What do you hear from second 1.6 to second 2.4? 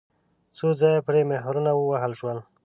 ووهل شول.